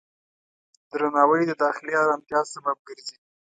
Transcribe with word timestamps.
درناوی 0.91 1.41
د 1.47 1.51
داخلي 1.63 1.93
آرامتیا 2.03 2.41
سبب 2.53 2.77
ګرځي. 2.87 3.17